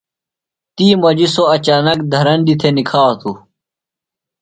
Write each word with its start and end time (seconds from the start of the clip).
تی 0.75 0.87
مجیۡ 1.01 1.31
سوۡ 1.33 1.47
اچانک 1.55 1.99
دھرندیۡ 2.11 2.59
تھےۡ 2.59 2.73
نِکھاتوۡ۔ 2.75 3.37